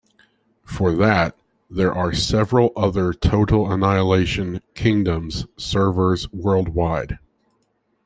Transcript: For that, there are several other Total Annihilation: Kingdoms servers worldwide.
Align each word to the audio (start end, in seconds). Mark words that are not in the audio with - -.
For 0.65 0.93
that, 0.93 1.37
there 1.69 1.93
are 1.93 2.11
several 2.11 2.73
other 2.75 3.13
Total 3.13 3.71
Annihilation: 3.71 4.61
Kingdoms 4.73 5.45
servers 5.57 6.27
worldwide. 6.31 7.19